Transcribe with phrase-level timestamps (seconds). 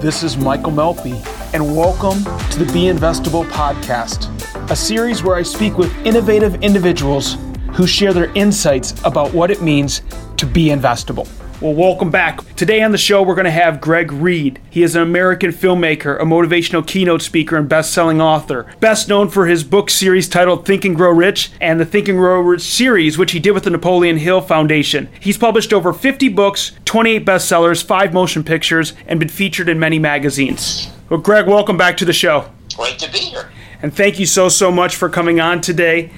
[0.00, 1.12] This is Michael Melfi,
[1.52, 4.30] and welcome to the Be Investable podcast,
[4.70, 7.36] a series where I speak with innovative individuals
[7.74, 10.00] who share their insights about what it means
[10.38, 11.28] to be investable.
[11.60, 12.40] Well, welcome back.
[12.56, 14.58] Today on the show, we're going to have Greg Reid.
[14.70, 18.64] He is an American filmmaker, a motivational keynote speaker, and best selling author.
[18.80, 22.16] Best known for his book series titled Think and Grow Rich and the Think and
[22.16, 25.10] Grow Rich series, which he did with the Napoleon Hill Foundation.
[25.20, 29.98] He's published over 50 books, 28 bestsellers, five motion pictures, and been featured in many
[29.98, 30.88] magazines.
[31.10, 32.50] Well, Greg, welcome back to the show.
[32.74, 33.50] Great to be here.
[33.82, 36.10] And thank you so, so much for coming on today.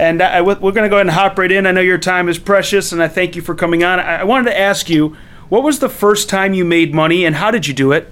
[0.00, 1.66] And I, we're going to go ahead and hop right in.
[1.66, 4.00] I know your time is precious, and I thank you for coming on.
[4.00, 5.14] I wanted to ask you,
[5.50, 8.10] what was the first time you made money, and how did you do it?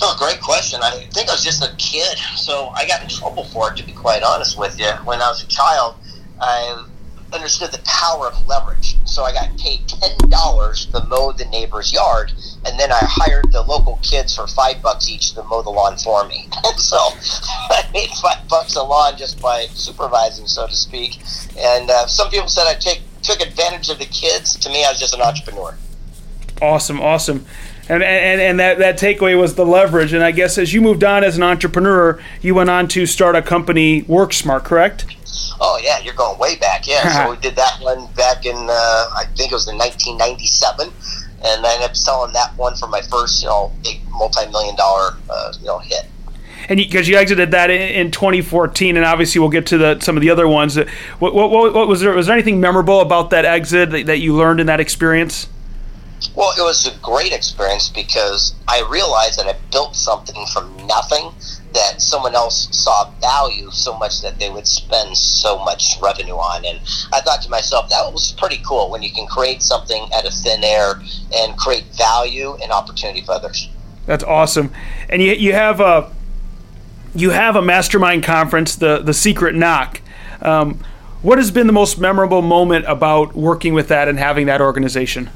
[0.00, 0.78] Oh, great question.
[0.80, 3.84] I think I was just a kid, so I got in trouble for it, to
[3.84, 4.86] be quite honest with you.
[5.04, 5.96] When I was a child,
[6.40, 6.86] I
[7.32, 8.96] understood the power of leverage.
[9.04, 12.32] So I got paid $10 to mow the neighbor's yard,
[12.64, 15.96] and then I hired the local kids for five bucks each to mow the lawn
[15.96, 16.48] for me.
[16.76, 16.96] So
[17.70, 21.18] I made five bucks a lawn just by supervising, so to speak.
[21.58, 24.56] And uh, some people said I take, took advantage of the kids.
[24.56, 25.76] To me, I was just an entrepreneur.
[26.62, 27.44] Awesome, awesome.
[27.88, 30.12] And, and, and that, that takeaway was the leverage.
[30.12, 33.36] And I guess as you moved on as an entrepreneur, you went on to start
[33.36, 35.06] a company, WorkSmart, correct?
[35.60, 36.86] Oh yeah, you're going way back.
[36.86, 40.88] Yeah, so we did that one back in uh, I think it was in 1997,
[41.44, 45.16] and I ended up selling that one for my first you know big multi-million dollar
[45.28, 46.06] uh, you know hit.
[46.68, 49.98] And because you, you, exited that in, in, 2014, and obviously we'll get to the,
[50.00, 50.76] some of the other ones.
[51.18, 52.12] What, what, what, was there?
[52.12, 55.48] Was there anything memorable about that exit that, that you learned in that experience?
[56.34, 61.32] Well, it was a great experience because I realized that I built something from nothing
[61.72, 66.64] that someone else saw value so much that they would spend so much revenue on.
[66.64, 66.80] And
[67.12, 70.34] I thought to myself, that was pretty cool when you can create something out of
[70.34, 71.00] thin air
[71.34, 73.68] and create value and opportunity for others.
[74.06, 74.72] That's awesome.
[75.08, 76.12] And you, you have a
[77.14, 80.00] you have a mastermind conference, the the Secret Knock.
[80.42, 80.80] Um,
[81.22, 85.30] what has been the most memorable moment about working with that and having that organization?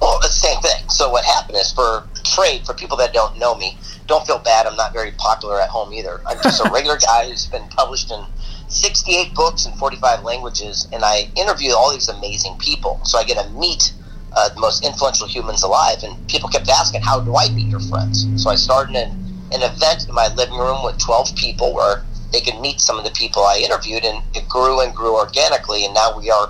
[0.00, 0.88] Well, the same thing.
[0.88, 3.76] So what happened is for trade, for people that don't know me,
[4.08, 4.66] don't feel bad.
[4.66, 6.20] I'm not very popular at home either.
[6.26, 8.24] I'm just a regular guy who's been published in
[8.68, 13.00] 68 books in 45 languages, and I interview all these amazing people.
[13.04, 13.92] So I get to meet
[14.32, 17.80] uh, the most influential humans alive, and people kept asking, "How do I meet your
[17.80, 19.10] friends?" So I started an,
[19.52, 22.02] an event in my living room with 12 people where
[22.32, 25.84] they could meet some of the people I interviewed, and it grew and grew organically,
[25.84, 26.48] and now we are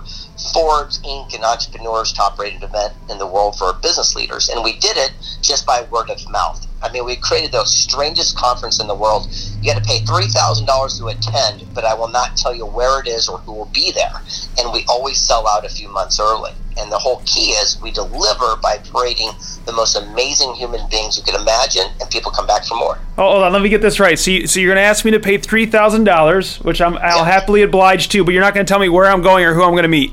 [0.52, 1.34] Forbes Inc.
[1.34, 4.48] and Entrepreneur's top rated event in the world for business leaders.
[4.48, 6.67] And we did it just by word of mouth.
[6.82, 9.28] I mean, we created the strangest conference in the world.
[9.60, 13.08] You got to pay $3,000 to attend, but I will not tell you where it
[13.08, 14.22] is or who will be there.
[14.58, 16.52] And we always sell out a few months early.
[16.78, 19.30] And the whole key is we deliver by creating
[19.66, 22.98] the most amazing human beings you could imagine, and people come back for more.
[23.18, 24.16] Oh, hold on, let me get this right.
[24.16, 27.24] So, you, so you're going to ask me to pay $3,000, which I'm, I'll yeah.
[27.24, 29.64] happily oblige to, but you're not going to tell me where I'm going or who
[29.64, 30.12] I'm going to meet.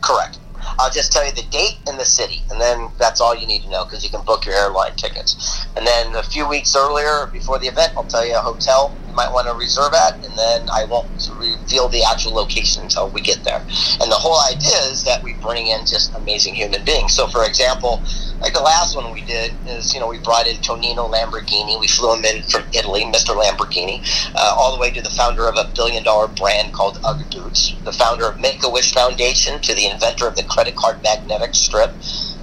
[0.00, 0.38] Correct.
[0.78, 3.62] I'll just tell you the date and the city, and then that's all you need
[3.62, 5.66] to know because you can book your airline tickets.
[5.76, 9.14] And then a few weeks earlier, before the event, I'll tell you a hotel you
[9.14, 13.20] might want to reserve at, and then I won't reveal the actual location until we
[13.20, 13.60] get there.
[14.00, 17.12] And the whole idea is that we bring in just amazing human beings.
[17.14, 18.02] So, for example,
[18.40, 21.78] like the last one we did is, you know, we brought in Tonino Lamborghini.
[21.78, 23.36] We flew him in from Italy, Mr.
[23.36, 24.02] Lamborghini,
[24.34, 27.74] uh, all the way to the founder of a billion dollar brand called Ugg Boots,
[27.84, 31.54] the founder of Make a Wish Foundation, to the inventor of the credit card magnetic
[31.54, 31.90] strip.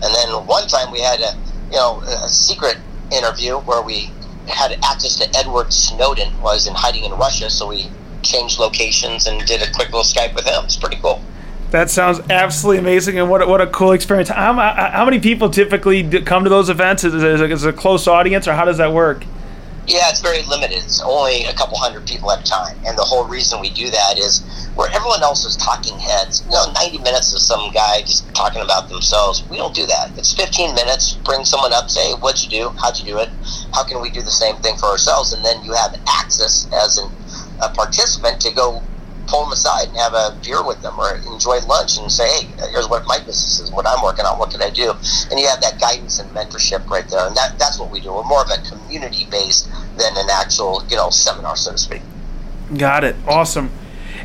[0.04, 1.38] And then one time we had a,
[1.72, 2.78] you know, a secret
[3.12, 4.12] interview where we
[4.48, 7.90] had access to Edward Snowden was in hiding in Russia, so we
[8.24, 10.64] changed locations and did a quick little Skype with him.
[10.66, 11.22] It's pretty cool.
[11.72, 14.28] That sounds absolutely amazing, and what what a cool experience.
[14.28, 17.06] How, how many people typically come to those events?
[17.06, 19.24] Is it, is it a close audience, or how does that work?
[19.92, 20.78] Yeah, it's very limited.
[20.78, 23.90] It's only a couple hundred people at a time, and the whole reason we do
[23.92, 24.40] that is
[24.74, 26.44] where everyone else is talking heads.
[26.46, 29.44] You know, ninety minutes of some guy just talking about themselves.
[29.50, 30.18] We don't do that.
[30.18, 31.20] It's fifteen minutes.
[31.28, 32.70] Bring someone up, say, "What'd you do?
[32.80, 33.28] How'd you do it?
[33.74, 36.98] How can we do the same thing for ourselves?" And then you have access as
[36.98, 37.12] an,
[37.60, 38.82] a participant to go
[39.28, 42.48] pull them aside and have a beer with them or enjoy lunch and say, hey,
[42.72, 44.92] here's what my business is, what I'm working on, what can I do?
[45.30, 47.28] And you have that guidance and mentorship right there.
[47.28, 48.14] And that, that's what we do.
[48.14, 52.02] We're more of a community based than an actual, you know, seminar, so to speak.
[52.78, 53.16] Got it.
[53.28, 53.72] Awesome.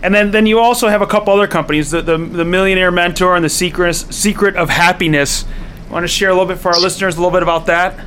[0.03, 3.35] And then, then you also have a couple other companies, the, the, the Millionaire Mentor
[3.35, 5.45] and the Secret, Secret of Happiness.
[5.91, 7.99] Want to share a little bit for our listeners, a little bit about that?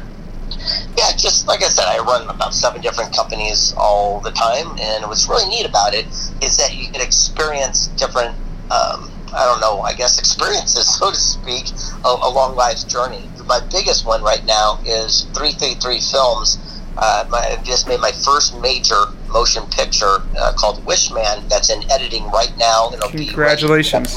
[0.97, 5.05] yeah, just like I said, I run about seven different companies all the time, and
[5.05, 6.07] what's really neat about it
[6.41, 8.35] is that you can experience different,
[8.71, 11.65] um, I don't know, I guess experiences, so to speak,
[12.03, 13.29] along life's journey.
[13.45, 16.57] my biggest one right now is 333 Films.
[16.97, 21.89] Uh, my, I just made my first major motion picture uh, called Wishman that's in
[21.89, 22.91] editing right now.
[22.91, 24.13] It'll Congratulations.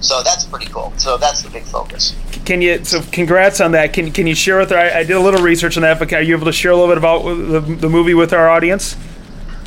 [0.00, 0.92] So that's pretty cool.
[0.98, 2.14] So that's the big focus.
[2.44, 2.84] Can you?
[2.84, 3.92] So congrats on that.
[3.92, 4.72] Can Can you share with?
[4.72, 5.98] Our, I, I did a little research on that.
[5.98, 8.48] But are you able to share a little bit about the, the movie with our
[8.48, 8.96] audience?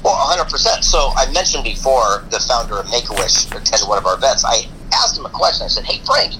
[0.04, 0.84] Well, 100%.
[0.84, 4.46] So I mentioned before the founder of Make a Wish attended one of our events.
[4.46, 5.66] I asked him a question.
[5.66, 6.36] I said, "Hey Frank,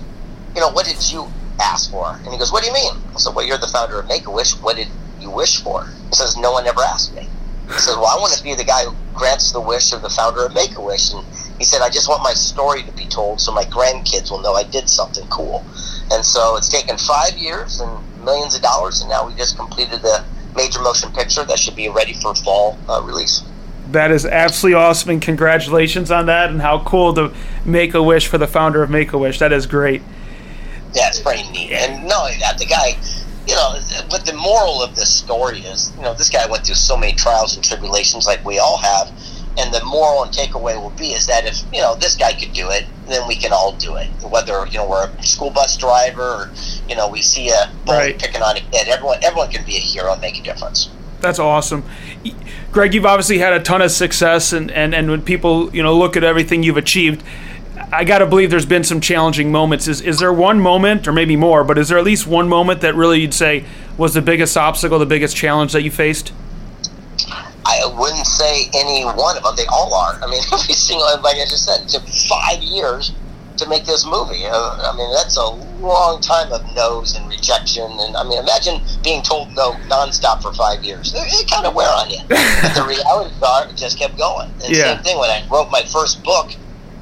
[0.56, 3.20] you know what did you ask for?" And he goes, "What do you mean?" I
[3.20, 4.54] said, "Well, you're the founder of Make a Wish.
[4.62, 4.88] What did
[5.20, 7.28] you wish for?" He says, "No one ever asked me."
[7.68, 10.10] He says, "Well, I want to be the guy who grants the wish of the
[10.10, 11.26] founder of Make a Wish." And
[11.60, 14.56] he said, "I just want my story to be told so my grandkids will know
[14.56, 15.66] I did something cool."
[16.12, 17.92] And so it's taken five years and
[18.24, 20.24] millions of dollars, and now we just completed the
[20.60, 23.44] major motion picture that should be ready for fall uh, release.
[23.92, 27.34] That is absolutely awesome, and congratulations on that, and how cool to
[27.66, 29.40] make a wish for the founder of Make a Wish.
[29.40, 30.02] That is great.
[30.94, 31.72] Yeah, it's pretty neat.
[31.72, 32.98] And no, that, the guy,
[33.48, 33.80] you know,
[34.10, 37.14] but the moral of this story is, you know, this guy went through so many
[37.14, 39.12] trials and tribulations like we all have.
[39.60, 42.54] And the moral and takeaway will be is that if, you know, this guy could
[42.54, 44.08] do it, then we can all do it.
[44.24, 46.52] Whether, you know, we're a school bus driver or,
[46.88, 48.20] you know, we see a bully right.
[48.20, 50.90] picking on a kid, everyone, everyone can be a hero and make a difference.
[51.20, 51.84] That's awesome.
[52.72, 55.98] Greg, you've obviously had a ton of success, and, and, and when people you know
[55.98, 57.24] look at everything you've achieved,
[57.92, 59.88] I got to believe there's been some challenging moments.
[59.88, 62.82] Is is there one moment, or maybe more, but is there at least one moment
[62.82, 63.66] that really you'd say
[63.98, 66.32] was the biggest obstacle, the biggest challenge that you faced?
[67.70, 69.54] I wouldn't say any one of them.
[69.56, 70.18] They all are.
[70.22, 73.14] I mean, every single, like I just said, it took five years
[73.58, 74.46] to make this movie.
[74.46, 75.50] Uh, I mean, that's a
[75.84, 77.92] long time of no's and rejection.
[78.00, 81.14] And I mean, imagine being told no nonstop for five years.
[81.14, 82.20] It, it kind of wear on you.
[82.28, 84.50] but the reality are, it just kept going.
[84.64, 84.96] And yeah.
[84.96, 86.52] same thing when I wrote my first book.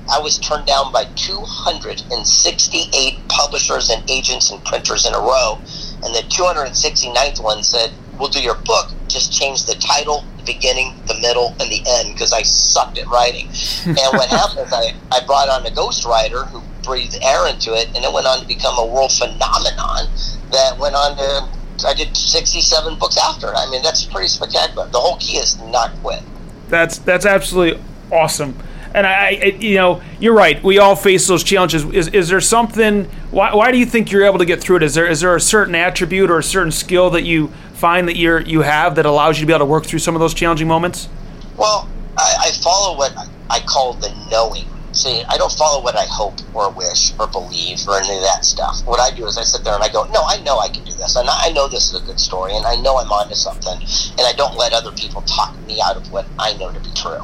[0.09, 5.59] I was turned down by 268 publishers and agents and printers in a row.
[6.01, 11.13] And the 269th one said, We'll do your book, just change the title, beginning, the
[11.21, 13.47] middle, and the end because I sucked at writing.
[13.85, 17.87] and what happened is I, I brought on a ghostwriter who breathed air into it,
[17.95, 20.07] and it went on to become a world phenomenon
[20.51, 21.57] that went on to.
[21.85, 23.53] I did 67 books after.
[23.53, 24.89] I mean, that's pretty spectacular.
[24.89, 26.23] The whole key is not quit.
[26.69, 27.79] That's that's absolutely
[28.11, 28.57] awesome
[28.93, 30.61] and I, I, you know, you're right.
[30.63, 31.83] We all face those challenges.
[31.85, 33.05] Is, is there something?
[33.31, 34.83] Why, why do you think you're able to get through it?
[34.83, 38.15] Is there is there a certain attribute or a certain skill that you find that
[38.15, 40.33] you're you have that allows you to be able to work through some of those
[40.33, 41.09] challenging moments?
[41.57, 43.15] Well, I, I follow what
[43.49, 44.65] I call the knowing.
[45.05, 48.81] I don't follow what I hope or wish or believe or any of that stuff.
[48.85, 50.83] What I do is I sit there and I go, no, I know I can
[50.83, 53.35] do this, and I know this is a good story, and I know I'm onto
[53.35, 56.79] something, and I don't let other people talk me out of what I know to
[56.79, 57.23] be true.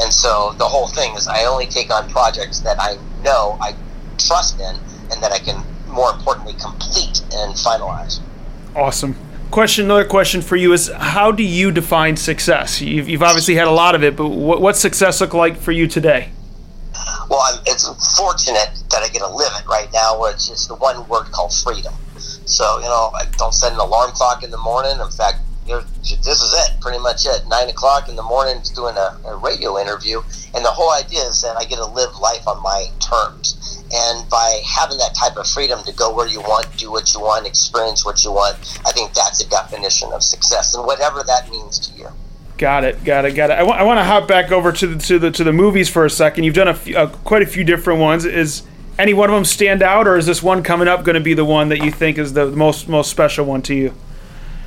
[0.00, 3.74] And so the whole thing is I only take on projects that I know I
[4.18, 4.76] trust in
[5.10, 8.20] and that I can more importantly complete and finalize.
[8.76, 9.16] Awesome.
[9.50, 9.86] Question.
[9.86, 12.82] Another question for you is: How do you define success?
[12.82, 15.72] You've, you've obviously had a lot of it, but what, what's success look like for
[15.72, 16.30] you today?
[17.28, 17.84] Well, I'm, it's
[18.16, 21.26] fortunate that I get to live it right now, where it's just the one word
[21.30, 21.92] called freedom.
[22.46, 24.98] So you know, I don't set an alarm clock in the morning.
[25.00, 27.46] In fact, this is it, pretty much it.
[27.48, 30.22] Nine o'clock in the morning, doing a, a, radio interview,
[30.54, 33.84] and the whole idea is that I get to live life on my terms.
[33.92, 37.20] And by having that type of freedom to go where you want, do what you
[37.20, 38.56] want, experience what you want,
[38.86, 42.08] I think that's a definition of success, and whatever that means to you.
[42.58, 43.54] Got it, got it, got it.
[43.54, 45.88] I, w- I want to hop back over to the, to the to the movies
[45.88, 46.42] for a second.
[46.42, 48.24] You've done a few, uh, quite a few different ones.
[48.24, 48.64] Is
[48.98, 51.34] any one of them stand out, or is this one coming up going to be
[51.34, 53.94] the one that you think is the most most special one to you?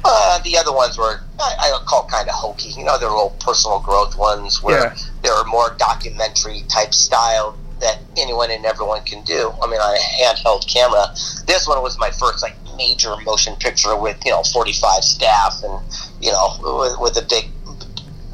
[0.06, 2.70] Uh, the other ones were I, I call kind of hokey.
[2.70, 4.96] You know, they're all personal growth ones where yeah.
[5.22, 9.52] they're more documentary type style that anyone and everyone can do.
[9.62, 11.08] I mean, on a handheld camera.
[11.46, 15.82] This one was my first like major motion picture with you know 45 staff and
[16.22, 17.50] you know with, with a big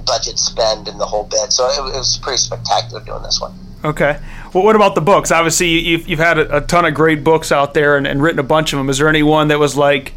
[0.08, 1.52] budget spend and the whole bit.
[1.52, 3.54] So it, it was pretty spectacular doing this one.
[3.84, 4.20] Okay.
[4.54, 5.32] Well, what about the books?
[5.32, 8.40] Obviously, you've, you've had a, a ton of great books out there and, and written
[8.40, 8.90] a bunch of them.
[8.90, 10.14] Is there any one that was like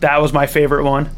[0.00, 1.10] that was my favorite one.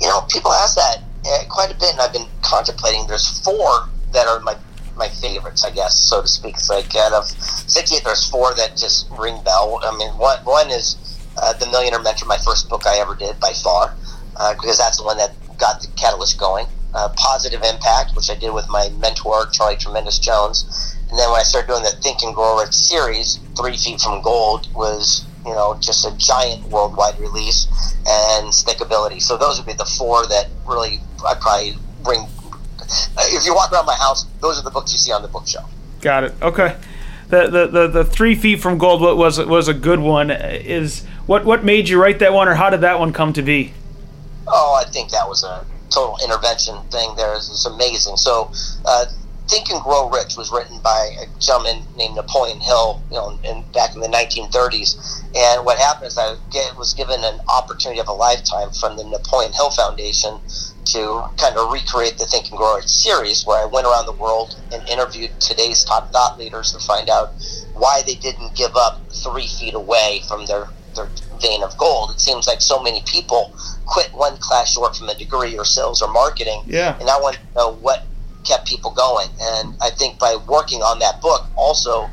[0.00, 3.06] You know, people ask that uh, quite a bit, and I've been contemplating.
[3.06, 4.56] There's four that are my
[4.96, 6.56] my favorites, I guess, so to speak.
[6.56, 9.80] It's like out of 68, there's four that just ring bell.
[9.82, 10.96] I mean, one one is
[11.40, 13.94] uh, the Millionaire Mentor, my first book I ever did by far,
[14.36, 16.66] uh, because that's the one that got the catalyst going.
[16.92, 21.40] Uh, Positive Impact, which I did with my mentor Charlie Tremendous Jones, and then when
[21.40, 25.52] I started doing the Think and Grow Rich series, Three Feet from Gold was you
[25.52, 27.66] know, just a giant worldwide release
[28.06, 29.22] and stickability.
[29.22, 32.26] So those would be the four that really I probably bring.
[33.18, 35.70] If you walk around my house, those are the books you see on the bookshelf.
[36.00, 36.34] Got it.
[36.42, 36.76] Okay.
[37.28, 40.30] The, the, the, the three feet from gold was was a good one.
[40.30, 43.42] Is What what made you write that one, or how did that one come to
[43.42, 43.72] be?
[44.48, 47.14] Oh, I think that was a total intervention thing.
[47.16, 48.16] There is amazing.
[48.16, 48.50] So,
[48.84, 49.06] uh,
[49.50, 53.64] Think and Grow Rich was written by a gentleman named Napoleon Hill, you know, in,
[53.72, 55.24] back in the 1930s.
[55.34, 59.02] And what happened is I get, was given an opportunity of a lifetime from the
[59.02, 60.38] Napoleon Hill Foundation
[60.84, 64.12] to kind of recreate the Think and Grow Rich series, where I went around the
[64.12, 67.32] world and interviewed today's top thought leaders to find out
[67.74, 71.08] why they didn't give up three feet away from their their
[71.40, 72.10] vein of gold.
[72.10, 73.54] It seems like so many people
[73.90, 76.62] quit one class short from a degree or sales or marketing.
[76.66, 76.96] Yeah.
[77.00, 78.04] And I want to know what
[78.44, 79.28] kept people going.
[79.40, 82.08] And I think by working on that book also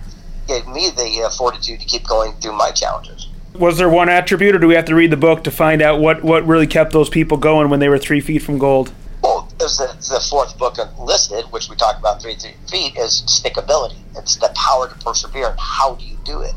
[0.47, 3.29] gave me the uh, fortitude to keep going through my challenges.
[3.53, 5.99] Was there one attribute, or do we have to read the book to find out
[5.99, 8.91] what, what really kept those people going when they were three feet from gold?
[9.23, 13.23] Well, there's the, the fourth book listed, which we talked about, Three Three Feet, is
[13.25, 13.97] stickability.
[14.15, 15.49] It's the power to persevere.
[15.49, 16.53] And how do you do it?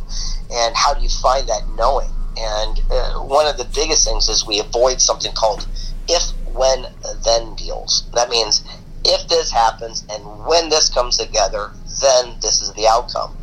[0.52, 2.10] And how do you find that knowing?
[2.36, 5.66] And uh, one of the biggest things is we avoid something called
[6.08, 6.22] if,
[6.52, 6.86] when,
[7.24, 8.08] then deals.
[8.14, 8.64] That means
[9.04, 13.36] if this happens and when this comes together, then this is the outcome.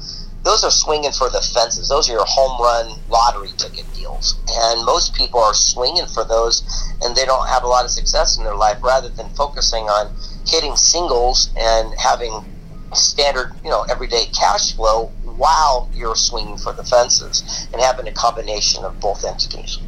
[0.43, 1.89] Those are swinging for the fences.
[1.89, 4.35] Those are your home run lottery ticket deals.
[4.47, 6.63] And most people are swinging for those
[7.01, 10.15] and they don't have a lot of success in their life rather than focusing on
[10.47, 12.45] hitting singles and having
[12.93, 18.11] standard, you know, everyday cash flow while you're swinging for the fences and having a
[18.11, 19.79] combination of both entities.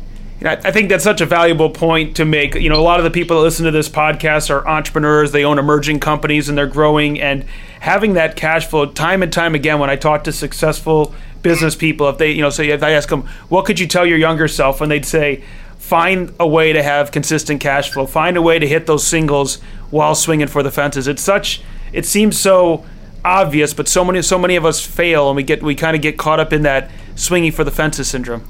[0.42, 2.56] I think that's such a valuable point to make.
[2.56, 5.34] You know, a lot of the people that listen to this podcast are entrepreneurs.
[5.34, 7.20] They own emerging companies and they're growing.
[7.20, 7.44] And
[7.82, 12.08] having that cash flow, time and time again, when I talk to successful business people,
[12.08, 14.48] if they, you know, so if I ask them, what could you tell your younger
[14.48, 15.44] self, and they'd say,
[15.78, 19.56] find a way to have consistent cash flow, find a way to hit those singles
[19.90, 21.08] while swinging for the fences.
[21.08, 21.62] It's such,
[21.94, 22.86] it seems so
[23.24, 26.02] obvious, but so many, so many of us fail, and we get, we kind of
[26.02, 28.44] get caught up in that swinging for the fences syndrome.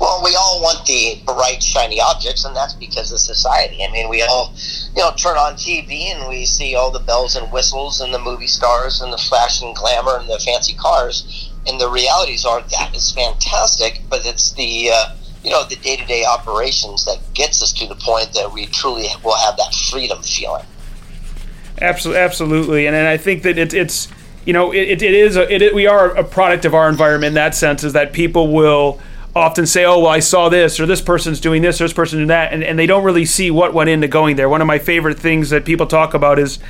[0.00, 3.84] Well, we all want the bright, shiny objects, and that's because of society.
[3.84, 4.54] I mean, we all,
[4.94, 8.18] you know, turn on TV and we see all the bells and whistles and the
[8.18, 11.50] movie stars and the flash and glamour and the fancy cars.
[11.66, 15.96] And the realities are that is fantastic, but it's the, uh, you know, the day
[15.96, 19.74] to day operations that gets us to the point that we truly will have that
[19.90, 20.64] freedom feeling.
[21.80, 24.08] Absolutely, absolutely, and and I think that it's it's
[24.44, 27.34] you know it, it is a, it, we are a product of our environment in
[27.34, 29.00] that sense is that people will
[29.34, 32.18] often say, "Oh, well, I saw this, or this person's doing this, or this person
[32.18, 34.48] doing that," and, and they don't really see what went into going there.
[34.48, 36.60] One of my favorite things that people talk about is,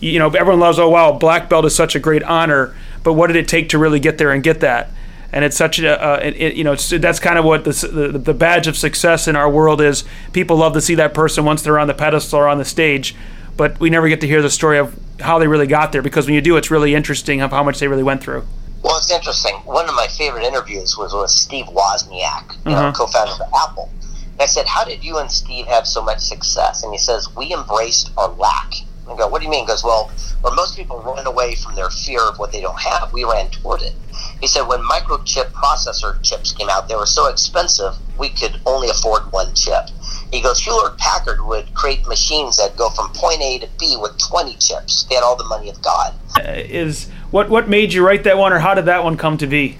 [0.00, 2.74] you know, everyone loves, "Oh, wow, black belt is such a great honor,"
[3.04, 4.90] but what did it take to really get there and get that?
[5.30, 7.70] And it's such a, uh, it, it, you know, that's kind of what the,
[8.12, 10.02] the the badge of success in our world is.
[10.32, 13.14] People love to see that person once they're on the pedestal or on the stage,
[13.58, 16.24] but we never get to hear the story of how they really got there because
[16.24, 18.46] when you do, it's really interesting of how much they really went through.
[18.82, 19.56] Well, it's interesting.
[19.64, 22.96] One of my favorite interviews was with Steve Wozniak, you know, mm-hmm.
[22.96, 23.90] co-founder of Apple.
[24.32, 27.28] And I said, "How did you and Steve have so much success?" And he says,
[27.36, 28.72] "We embraced our lack."
[29.10, 30.10] I go, "What do you mean?" He goes, "Well,
[30.40, 33.50] where most people run away from their fear of what they don't have, we ran
[33.50, 33.94] toward it."
[34.40, 38.88] He said, "When microchip processor chips came out, they were so expensive we could only
[38.88, 39.90] afford one chip."
[40.32, 44.18] He goes, Hewlett Packard would create machines that go from point A to B with
[44.18, 45.04] 20 chips.
[45.04, 46.14] They had all the money of God.
[46.36, 49.38] Uh, is what what made you write that one, or how did that one come
[49.38, 49.78] to be?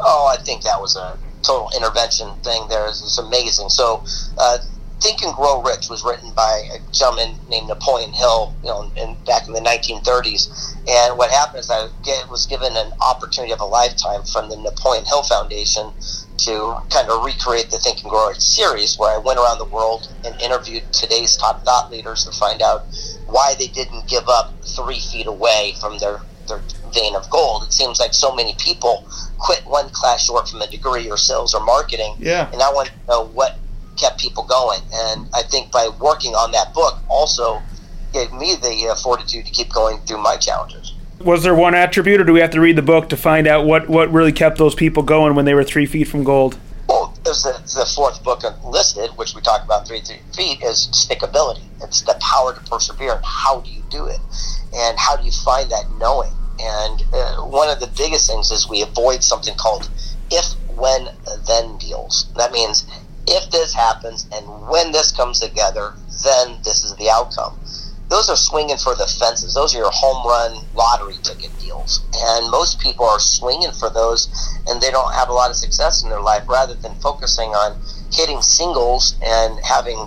[0.00, 2.68] Oh, I think that was a total intervention thing.
[2.68, 3.68] There is it's amazing.
[3.68, 4.04] So,
[4.38, 4.58] uh,
[5.00, 9.14] Think and Grow Rich was written by a gentleman named Napoleon Hill, you know, in,
[9.24, 10.74] back in the 1930s.
[10.88, 14.56] And what happened is I get, was given an opportunity of a lifetime from the
[14.56, 15.92] Napoleon Hill Foundation
[16.38, 19.66] to kind of recreate the Think and Grow Rich series, where I went around the
[19.66, 22.86] world and interviewed today's top thought leaders to find out
[23.26, 26.62] why they didn't give up three feet away from their their
[26.94, 27.64] vein of gold.
[27.64, 29.04] It seems like so many people
[29.38, 32.14] quit one class short from a degree or sales or marketing.
[32.18, 32.48] Yeah.
[32.52, 33.58] And I want to know what
[33.96, 34.80] kept people going.
[34.92, 37.62] And I think by working on that book also
[38.12, 40.94] gave me the uh, fortitude to keep going through my challenges.
[41.20, 43.64] Was there one attribute, or do we have to read the book to find out
[43.64, 46.58] what, what really kept those people going when they were three feet from gold?
[46.88, 50.88] Well, there's the, the fourth book listed, which we talked about three, three feet, is
[50.92, 51.64] stickability.
[51.82, 53.14] It's the power to persevere.
[53.14, 54.20] And how do you do it?
[54.74, 56.32] And how do you find that knowing?
[56.60, 59.90] And uh, one of the biggest things is we avoid something called
[60.30, 61.08] if, when,
[61.46, 62.32] then deals.
[62.36, 62.86] That means
[63.26, 67.52] if this happens and when this comes together, then this is the outcome.
[68.08, 69.54] Those are swinging for the fences.
[69.54, 72.06] Those are your home run lottery ticket deals.
[72.14, 74.28] And most people are swinging for those
[74.68, 77.76] and they don't have a lot of success in their life rather than focusing on
[78.12, 80.06] hitting singles and having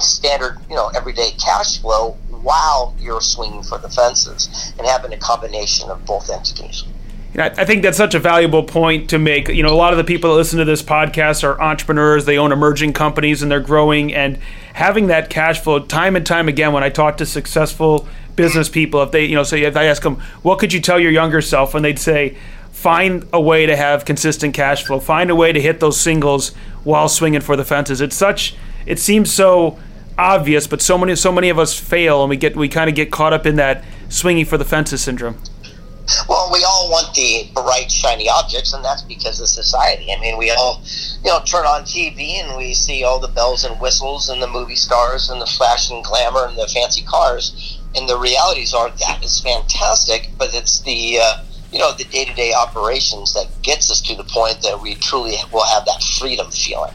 [0.00, 5.16] standard, you know, everyday cash flow while you're swinging for the fences and having a
[5.16, 6.84] combination of both entities.
[7.36, 9.48] Know, I think that's such a valuable point to make.
[9.48, 12.24] You know, a lot of the people that listen to this podcast are entrepreneurs.
[12.24, 14.14] They own emerging companies and they're growing.
[14.14, 14.38] And
[14.72, 19.02] having that cash flow, time and time again, when I talk to successful business people,
[19.02, 21.42] if they, you know, say if I ask them, what could you tell your younger
[21.42, 22.36] self, and they'd say,
[22.70, 25.00] find a way to have consistent cash flow.
[25.00, 28.00] Find a way to hit those singles while swinging for the fences.
[28.00, 28.54] It's such.
[28.84, 29.78] It seems so
[30.18, 32.94] obvious, but so many so many of us fail, and we get we kind of
[32.94, 35.36] get caught up in that swinging for the fences syndrome.
[36.28, 40.12] Well, we all want the bright, shiny objects, and that's because of society.
[40.12, 40.80] I mean, we all,
[41.24, 44.46] you know, turn on TV and we see all the bells and whistles and the
[44.46, 47.80] movie stars and the fashion glamour and the fancy cars.
[47.96, 52.24] And the realities are that is fantastic, but it's the, uh, you know, the day
[52.24, 56.02] to day operations that gets us to the point that we truly will have that
[56.20, 56.94] freedom feeling.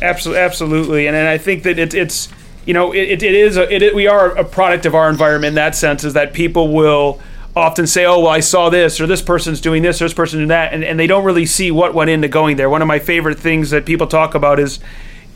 [0.00, 2.28] Absolutely, absolutely, and, and I think that it, it's,
[2.64, 5.54] you know, it, it is a, it, we are a product of our environment in
[5.56, 6.04] that sense.
[6.04, 7.20] Is that people will
[7.58, 10.40] often say, "Oh, well, I saw this, or this person's doing this, or this person's
[10.40, 12.70] doing that," and, and they don't really see what went into going there.
[12.70, 14.80] One of my favorite things that people talk about is,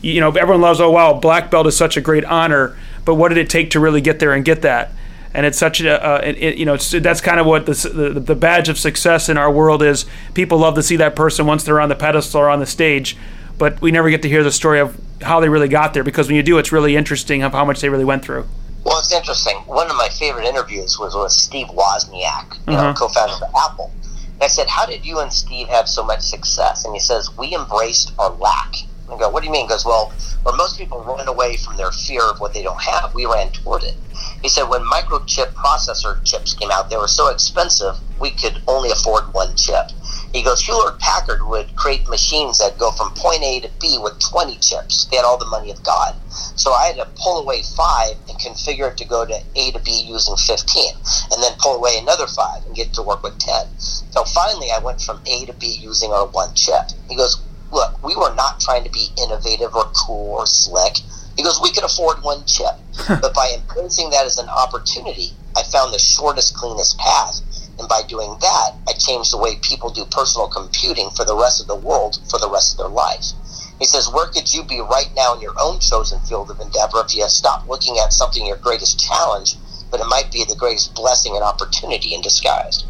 [0.01, 3.29] you know, everyone loves, "Oh, wow, black belt is such a great honor," but what
[3.29, 4.91] did it take to really get there and get that?
[5.33, 8.35] And it's such a, uh, it, you know, that's kind of what the, the, the
[8.35, 10.05] badge of success in our world is.
[10.35, 13.17] People love to see that person once they're on the pedestal or on the stage,
[13.57, 16.27] but we never get to hear the story of how they really got there because
[16.27, 18.45] when you do, it's really interesting of how much they really went through.
[18.83, 19.55] Well, it's interesting.
[19.65, 22.97] One of my favorite interviews was with Steve Wozniak, you know, mm-hmm.
[22.97, 23.91] co-founder of Apple.
[24.33, 27.35] And I said, "How did you and Steve have so much success?" And he says,
[27.37, 28.75] "We embraced our lack."
[29.09, 30.11] I go, "What do you mean?" He goes, "Well,
[30.43, 33.51] where most people run away from their fear of what they don't have, we ran
[33.51, 33.95] toward it."
[34.41, 38.91] He said, "When microchip processor chips came out, they were so expensive we could only
[38.91, 39.91] afford one chip."
[40.33, 44.19] He goes, Hewlett Packard would create machines that go from point A to B with
[44.19, 45.05] 20 chips.
[45.05, 46.15] They had all the money of God.
[46.55, 49.79] So I had to pull away five and configure it to go to A to
[49.79, 50.91] B using 15,
[51.31, 53.53] and then pull away another five and get to work with 10.
[53.77, 56.89] So finally, I went from A to B using our one chip.
[57.07, 57.37] He goes,
[57.71, 60.97] Look, we were not trying to be innovative or cool or slick.
[61.37, 62.73] He goes, We could afford one chip.
[63.07, 67.41] but by embracing that as an opportunity, I found the shortest, cleanest path
[67.79, 71.61] and by doing that, I changed the way people do personal computing for the rest
[71.61, 73.33] of the world for the rest of their life.
[73.79, 77.03] He says, Where could you be right now in your own chosen field of endeavor
[77.05, 79.55] if you stopped looking at something your greatest challenge,
[79.91, 82.83] but it might be the greatest blessing and opportunity in disguise?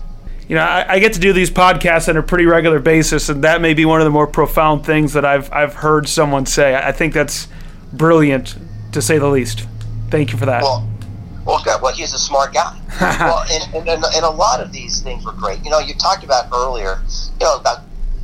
[0.47, 3.45] You know, I, I, get to do these podcasts on a pretty regular basis, and
[3.45, 6.75] that may be one of the more profound things that I've I've heard someone say.
[6.75, 7.47] I think that's
[7.93, 8.55] brilliant,
[8.91, 9.65] to say the least.
[10.09, 10.61] Thank you for that.
[10.61, 10.87] Well,
[11.45, 11.81] well, good.
[11.81, 12.79] Well, he's a smart guy.
[13.01, 15.63] well, and, and, and, a lot of these things were great.
[15.63, 17.01] You know, you talked about earlier,
[17.39, 17.79] you know, about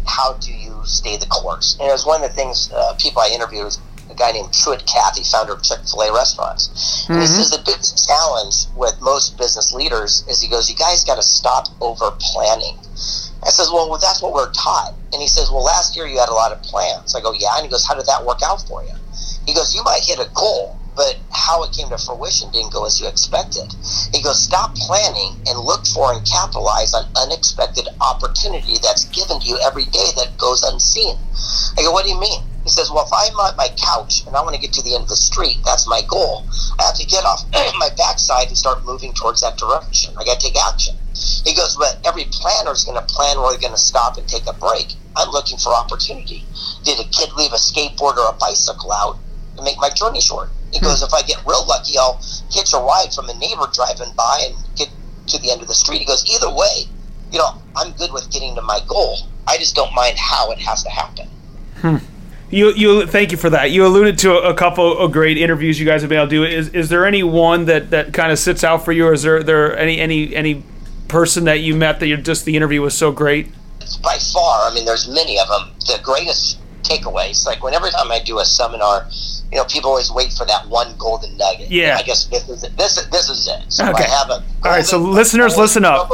[0.08, 1.78] how do you stay the course.
[1.80, 3.80] And it was one of the things uh, people I interviewed was
[4.10, 6.70] a guy named Truett Cathy, founder of Chick Fil A restaurants.
[6.70, 7.14] Mm-hmm.
[7.14, 7.38] And he mm-hmm.
[7.38, 11.24] says the biggest challenge with most business leaders is he goes, you guys got to
[11.24, 12.78] stop over planning.
[13.44, 14.94] I says, well, well, that's what we're taught.
[15.14, 17.16] And he says, well, last year you had a lot of plans.
[17.16, 17.56] I go, yeah.
[17.56, 18.94] And he goes, how did that work out for you?
[19.46, 22.84] He goes, you might hit a goal, but how it came to fruition didn't go
[22.84, 23.64] as you expected.
[24.12, 29.48] He goes, stop planning and look for and capitalize on unexpected opportunity that's given to
[29.48, 31.16] you every day that goes unseen.
[31.80, 32.44] I go, what do you mean?
[32.68, 34.94] He says, well, if I'm on my couch and I want to get to the
[34.94, 36.44] end of the street, that's my goal.
[36.78, 37.48] I have to get off
[37.80, 40.12] my backside and start moving towards that direction.
[40.20, 41.00] I got to take action.
[41.48, 44.28] He goes, but every planner is going to plan where they're going to stop and
[44.28, 45.00] take a break.
[45.16, 46.44] I'm looking for opportunity.
[46.84, 49.16] Did a kid leave a skateboard or a bicycle out
[49.56, 50.52] to make my journey short?
[50.72, 54.14] He goes, if I get real lucky, I'll hitch a ride from a neighbor driving
[54.16, 54.90] by and get
[55.28, 56.00] to the end of the street.
[56.00, 56.86] He goes, either way,
[57.32, 59.18] you know, I'm good with getting to my goal.
[59.48, 61.28] I just don't mind how it has to happen.
[61.78, 61.98] Hmm.
[62.52, 63.72] You, you, thank you for that.
[63.72, 66.36] You alluded to a, a, couple of great interviews you guys have been able to
[66.36, 66.44] do.
[66.44, 69.22] Is, is there any one that, that kind of sits out for you, or is
[69.22, 70.64] there, there any, any, any
[71.08, 73.52] person that you met that you just the interview was so great?
[74.02, 75.72] By far, I mean, there's many of them.
[75.80, 79.08] The greatest takeaways, like whenever time I do a seminar,
[79.52, 81.72] you know, people always wait for that one golden nugget.
[81.72, 81.98] Yeah.
[81.98, 82.78] I guess this is it.
[82.78, 83.72] This, this is it.
[83.72, 84.04] So okay.
[84.04, 86.10] I have a All right, so listeners, listen up.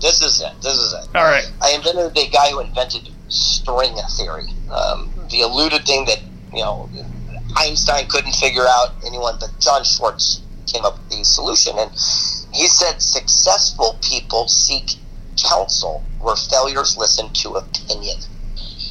[0.00, 0.52] This is it.
[0.62, 1.08] This is it.
[1.16, 1.50] All right.
[1.62, 4.48] I invented the guy who invented string theory.
[4.70, 6.20] Um, the eluded thing that,
[6.52, 6.88] you know,
[7.56, 11.78] Einstein couldn't figure out, anyone but John Schwarz came up with the solution.
[11.78, 11.90] And
[12.52, 14.96] he said successful people seek
[15.36, 18.18] counsel where failures listen to opinion.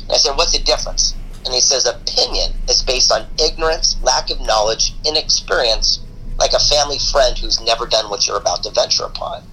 [0.02, 1.14] And I said, what's the difference?
[1.48, 6.00] And he says opinion is based on ignorance, lack of knowledge, inexperience,
[6.38, 9.44] like a family friend who's never done what you're about to venture upon.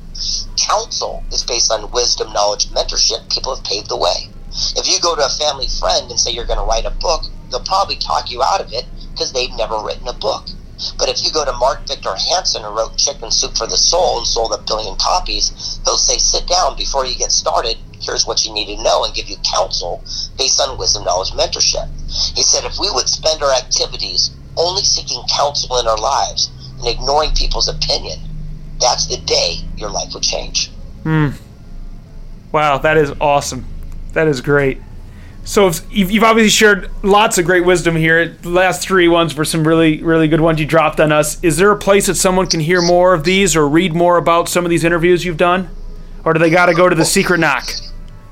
[0.56, 3.30] Counsel is based on wisdom, knowledge, mentorship.
[3.32, 4.28] People have paved the way.
[4.74, 7.26] If you go to a family friend and say you're going to write a book,
[7.52, 10.48] they'll probably talk you out of it because they've never written a book.
[10.98, 14.18] But if you go to Mark Victor Hansen, who wrote Chicken Soup for the Soul
[14.18, 17.76] and sold a billion copies, he'll say, sit down before you get started.
[18.00, 20.02] Here's what you need to know and give you counsel
[20.36, 21.88] based on wisdom, knowledge, mentorship.
[22.36, 26.88] He said, if we would spend our activities only seeking counsel in our lives and
[26.88, 28.18] ignoring people's opinion,
[28.80, 30.70] that's the day your life would change.
[31.02, 31.30] Hmm.
[32.52, 33.64] Wow, that is awesome.
[34.12, 34.80] That is great.
[35.44, 38.28] So you've obviously shared lots of great wisdom here.
[38.28, 41.42] The last three ones were some really, really good ones you dropped on us.
[41.44, 44.48] Is there a place that someone can hear more of these or read more about
[44.48, 45.68] some of these interviews you've done?
[46.24, 47.64] Or do they got to go to the Secret Knock?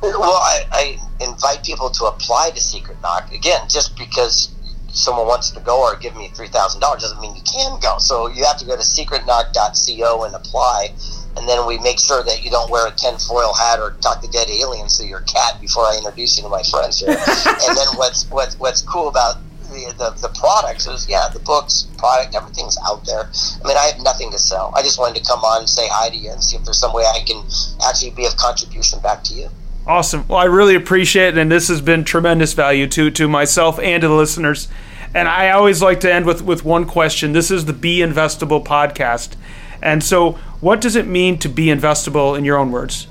[0.00, 3.30] Well, I, I invite people to apply to Secret Knock.
[3.32, 4.51] Again, just because
[4.92, 7.98] someone wants to go or give me $3,000 doesn't mean you can go.
[7.98, 10.88] So you have to go to secretknock.co and apply
[11.36, 14.28] and then we make sure that you don't wear a tinfoil hat or talk to
[14.28, 17.08] dead aliens to your cat before I introduce you to my friends here.
[17.08, 19.36] and then what's what's what's cool about
[19.72, 23.30] the, the, the products is yeah the books product everything's out there
[23.64, 25.88] i mean i have nothing to sell i just wanted to come on and say
[25.88, 27.42] hi to you and see if there's some way i can
[27.88, 29.48] actually be of contribution back to you
[29.86, 33.78] awesome well i really appreciate it and this has been tremendous value to to myself
[33.80, 34.68] and to the listeners
[35.14, 38.64] and i always like to end with with one question this is the be investable
[38.64, 39.34] podcast
[39.82, 43.08] and so, what does it mean to be investable in your own words?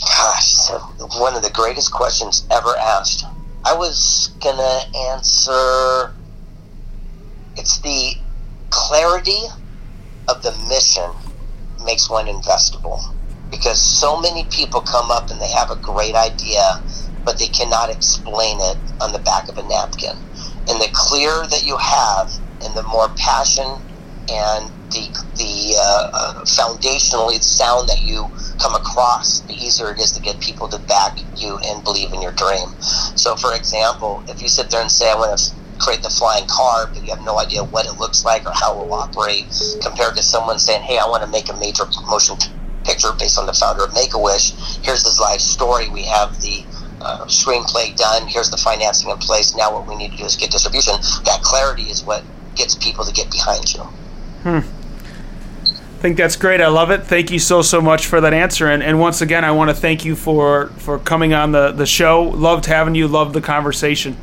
[0.00, 0.68] Gosh,
[1.16, 3.24] one of the greatest questions ever asked.
[3.64, 6.12] I was to answer
[7.56, 8.14] it's the
[8.70, 9.42] clarity
[10.28, 11.10] of the mission
[11.84, 13.14] makes one investable.
[13.58, 16.62] Because so many people come up and they have a great idea,
[17.24, 20.14] but they cannot explain it on the back of a napkin.
[20.68, 22.28] And the clearer that you have,
[22.64, 23.78] and the more passion
[24.30, 28.28] and the the uh, uh, foundationally sound that you
[28.60, 32.22] come across, the easier it is to get people to back you and believe in
[32.22, 32.68] your dream.
[33.16, 35.44] So, for example, if you sit there and say, "I want to
[35.80, 38.72] create the flying car," but you have no idea what it looks like or how
[38.72, 39.46] it will operate,
[39.82, 42.36] compared to someone saying, "Hey, I want to make a major motion
[42.88, 44.56] picture based on the founder of Make a Wish.
[44.82, 45.88] Here's his life story.
[45.90, 46.64] We have the
[47.00, 48.26] uh, screenplay done.
[48.26, 49.54] Here's the financing in place.
[49.54, 50.94] Now, what we need to do is get distribution.
[51.24, 52.24] That clarity is what
[52.56, 53.80] gets people to get behind you.
[54.42, 54.60] Hmm.
[55.98, 56.60] I think that's great.
[56.60, 57.02] I love it.
[57.04, 58.68] Thank you so so much for that answer.
[58.68, 61.86] And, and once again, I want to thank you for for coming on the the
[61.86, 62.22] show.
[62.22, 63.08] Loved having you.
[63.08, 64.16] Loved the conversation.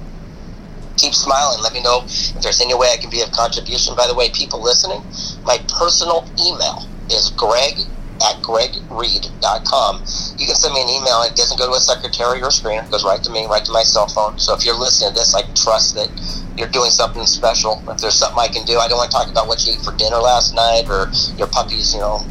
[0.95, 1.62] Keep smiling.
[1.62, 3.93] Let me know if there's any way I can be of contribution.
[3.93, 5.04] By the way, people listening,
[5.43, 7.75] my personal email is Greg
[8.23, 9.95] at gregreid.com.
[10.38, 11.21] You can send me an email.
[11.23, 12.86] It doesn't go to a secretary or a screener.
[12.86, 14.39] It goes right to me, right to my cell phone.
[14.39, 16.10] So if you're listening to this, I trust that
[16.58, 17.84] you're doing something special.
[17.88, 19.82] If there's something I can do, I don't want to talk about what you ate
[19.82, 22.23] for dinner last night or your puppy's, you know,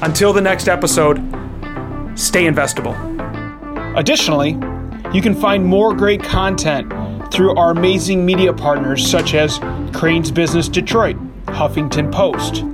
[0.00, 1.18] Until the next episode,
[2.18, 2.96] stay investable.
[3.98, 4.52] Additionally,
[5.12, 6.90] you can find more great content
[7.30, 9.58] through our amazing media partners such as
[9.92, 12.64] Crain's Business Detroit, Huffington Post,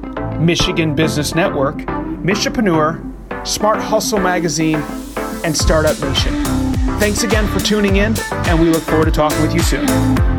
[0.41, 4.83] Michigan Business Network, Michipreneur, Smart Hustle Magazine,
[5.45, 6.45] and Startup Nation.
[6.99, 10.34] Thanks again for tuning in, and we look forward to talking with you soon.